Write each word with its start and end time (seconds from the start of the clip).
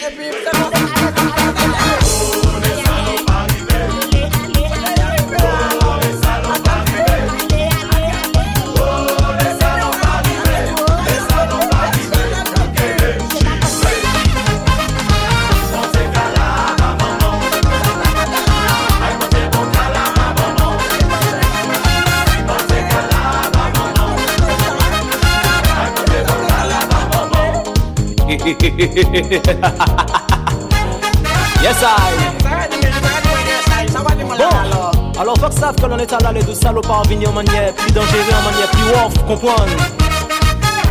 the 0.00 0.10
people. 0.16 0.61
yes, 28.44 28.58
I. 31.80 32.12
Bon, 34.36 35.20
alors 35.20 35.36
faut 35.38 35.48
que 35.48 35.54
savent 35.54 35.76
que 35.76 35.86
l'on 35.86 35.98
est 35.98 36.12
à 36.12 36.18
l'aller 36.18 36.42
de 36.42 36.52
salopards 36.52 37.00
en 37.00 37.02
vignon 37.02 37.32
manière 37.32 37.72
plus 37.74 37.92
dangereux 37.92 38.18
en 38.36 38.42
manière 38.50 38.68
plus 38.68 38.90
off, 38.90 39.14
comprendre. 39.28 39.66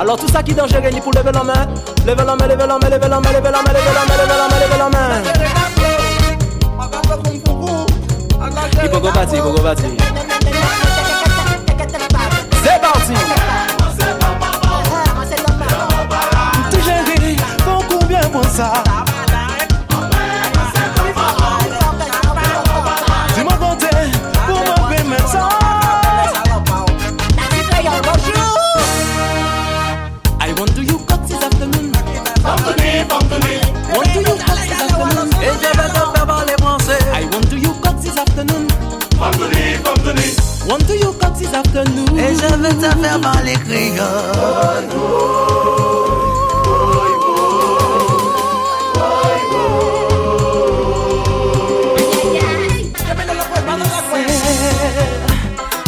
Alors 0.00 0.16
tout 0.16 0.28
ça 0.28 0.42
qui 0.42 0.52
est 0.52 0.54
dangereux, 0.54 0.88
il 0.90 1.02
faut 1.02 1.12
lever 1.12 1.32
la 1.32 1.44
main, 1.44 1.66
lever 2.06 2.24
la 2.24 2.34
main, 2.34 2.46
lever 2.46 2.66
la 2.66 2.78
main, 2.78 2.88
lever 2.88 3.08
la 3.10 3.20
main, 3.20 3.32
lever 3.32 3.50
la 3.50 3.62
main, 3.62 3.72
lever 3.74 3.92
la 3.92 4.04
main, 4.06 4.16
lever 4.16 4.38
la 4.38 4.48
main, 4.48 4.58
lever 4.60 4.78
la 4.78 4.88
main. 4.88 5.22
Il 8.82 8.90
faut 8.90 9.00
qu'on 9.00 9.12
bâtir, 9.12 9.34
il 9.34 9.42
faut 9.42 9.52
qu'on 9.52 9.62
bâtir. 9.62 10.03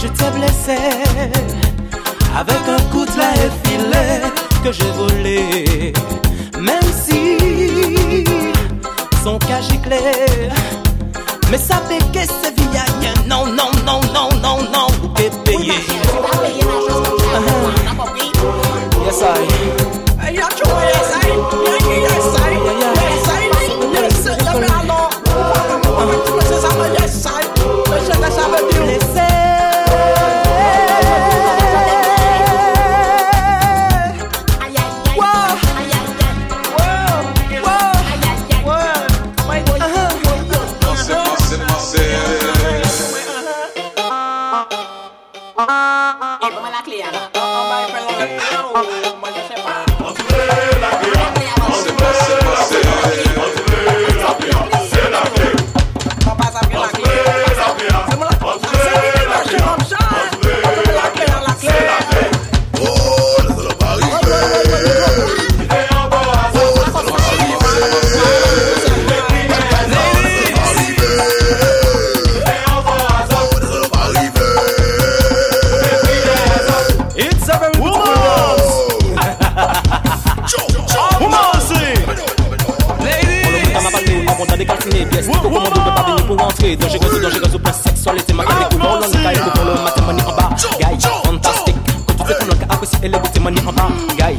Je 0.00 0.08
t'ai 0.08 0.30
blessé 0.30 0.78
avec 2.36 2.62
un 2.68 2.82
coup 2.90 3.04
de 3.06 3.16
la 3.16 3.32
filet 3.64 4.20
que 4.62 4.72
j'ai 4.72 4.90
volé. 4.90 5.92
Même 6.60 6.90
si 7.04 7.38
son 9.24 9.38
cas 9.38 9.62
giclé, 9.62 10.00
mais 11.50 11.58
ça 11.58 11.76
fait 11.88 11.98
que 12.12 12.20
c'est 12.42 12.54
via 12.60 12.84
non, 13.26 13.46
non, 13.46 13.67
Yes, 19.20 19.57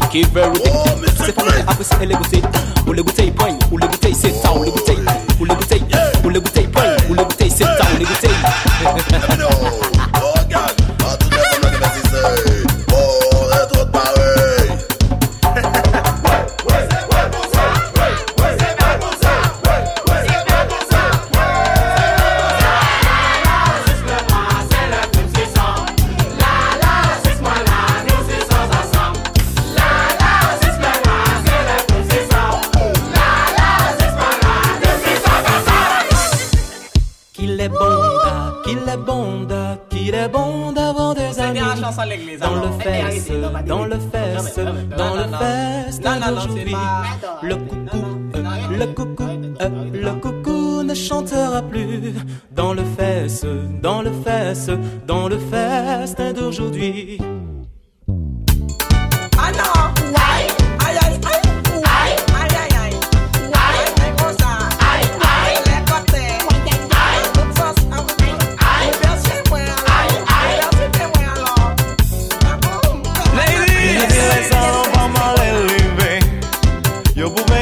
qui 0.09 0.23
veut 0.23 0.43
router. 0.43 0.71
C'est 1.25 1.33
pas 1.33 1.43
l'angle, 1.43 1.63
apprécie 1.67 1.93
et 2.01 2.05
les 2.05 2.15
goûter. 2.15 2.41
Ou 2.87 2.93
les 2.93 3.03
goûter, 3.03 3.31
point. 3.31 3.57
Ou 3.71 3.77
les 3.77 3.87
goûter, 3.87 4.13
c'est 4.13 4.31
ça. 4.31 4.53
Ou 4.53 4.63
les 4.63 4.71
goûter. 4.71 4.97
Ou 5.39 5.45
les 5.45 5.55
goûter. 5.55 5.81
Ou 6.23 6.29
les 6.29 6.39
goûter, 6.39 6.63
point. 6.63 6.83
Est 38.89 38.97
bon, 38.97 39.43
da, 39.43 39.77
qu'il 39.89 40.13
est 40.15 40.29
bon 40.29 40.71
d'avoir 40.71 41.13
des 41.15 41.39
amis. 41.39 41.59
bien 41.59 41.67
la 41.67 41.75
chanson 41.75 42.01
à 42.01 42.05
l'église, 42.05 42.39
Dans 42.39 42.55
le 42.55 42.71
fest, 42.79 43.31
dans 43.67 43.85
le 43.85 43.99
fest, 44.11 44.91
dans 44.97 45.15
le 45.15 45.25
fest 45.39 46.01
d'aujourd'hui. 46.03 46.75
Le 47.41 47.55
coucou, 47.55 48.03
le 48.79 48.85
coucou, 48.87 49.27
le 49.93 50.11
coucou 50.19 50.83
ne 50.83 50.93
chantera 50.93 51.61
plus. 51.61 52.13
Dans 52.51 52.73
le 52.73 52.83
fest, 52.97 53.45
dans 53.81 54.01
le 54.01 54.11
fest, 54.25 54.71
dans 55.07 55.27
le 55.27 55.37
festin 55.37 56.33
d'aujourd'hui. 56.33 57.19
Noble 77.29 77.45
man. 77.49 77.58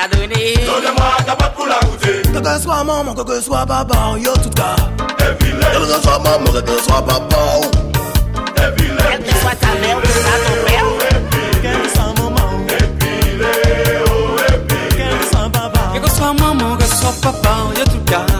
m'a 0.00 0.16
donné. 0.16 0.54
Donnez-moi 0.54 1.16
ta 1.26 1.36
patte 1.36 1.54
pour 1.54 1.66
la 1.66 1.78
goûter. 1.80 2.22
Que 2.22 2.38
que 2.38 2.62
soit 2.62 2.84
maman, 2.84 3.14
que 3.14 3.22
que 3.22 3.40
soit 3.40 3.66
papa, 3.66 3.96
yo 4.18 4.32
tout 4.42 4.50
cas. 4.50 4.76
Et 5.20 5.34
puis 5.38 5.50
Que 5.50 5.94
que 5.94 6.02
soit 6.02 6.18
maman, 6.18 6.52
que 6.52 6.60
que 6.60 6.82
soit 6.82 7.02
papa. 7.04 7.36
Oh. 7.36 7.70
Et 8.56 8.72
puis 8.76 8.90
Quelle 9.10 9.22
que 9.22 9.34
soit 9.40 9.54
ta 9.56 9.66
mère, 9.80 10.00
que 10.00 10.08
soit 10.08 10.40
ton 10.46 10.56
père. 10.66 10.84
Quelle 11.62 11.82
que 11.82 11.88
soit 11.88 12.14
maman. 12.18 12.66
Et 12.68 12.82
puis 12.98 13.20
Quelle 14.96 16.02
que 16.02 16.10
soit 16.10 16.32
maman, 16.34 16.76
que 16.76 16.86
soit 16.86 17.14
papa, 17.22 17.56
yo 17.76 17.84
tout 17.84 18.04
cas. 18.06 18.39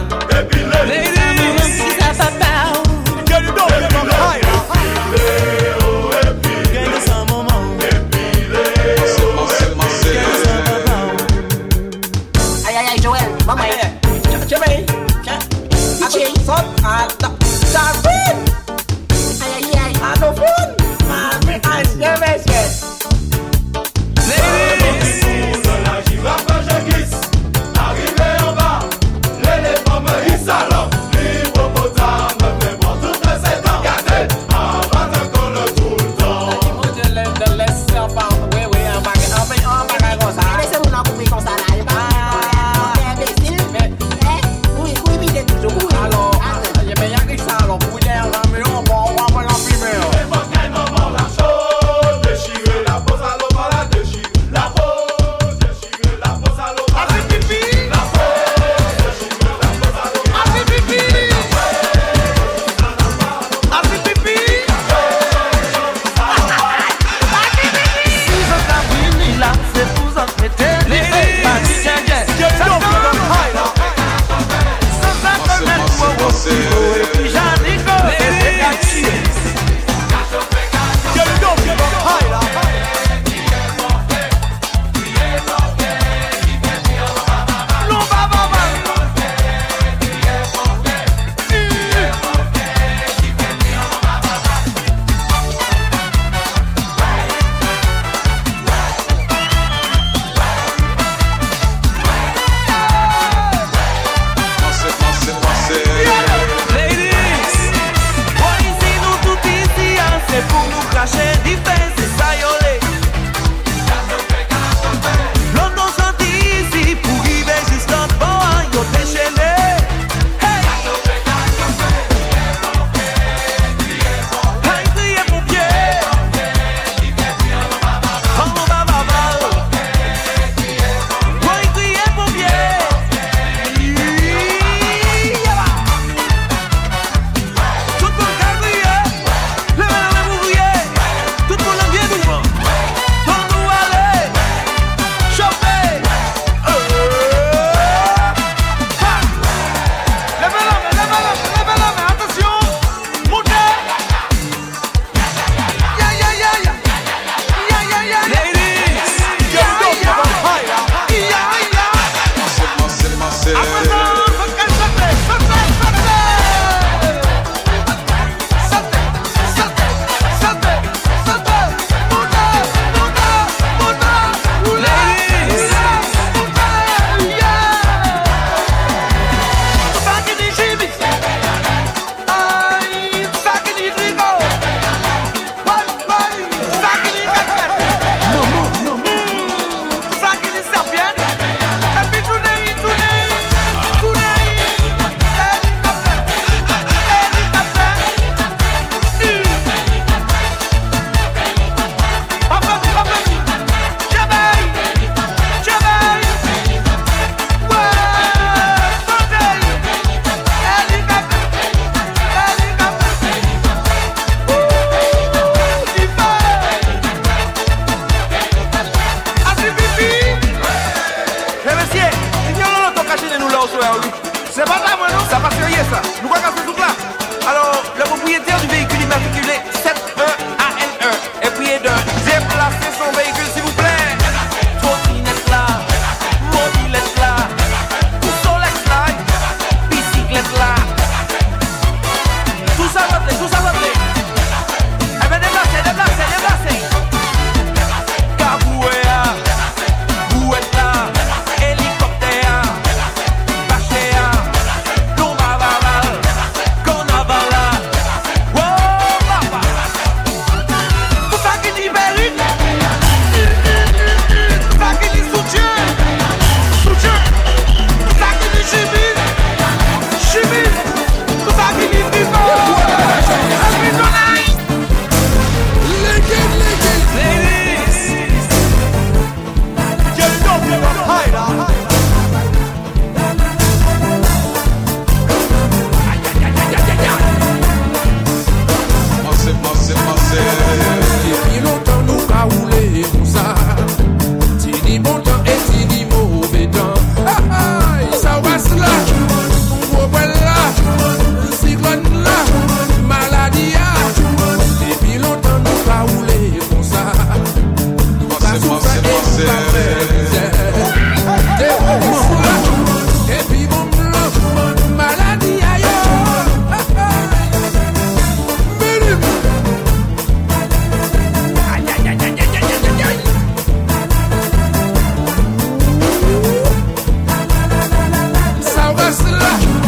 가 329.51 329.80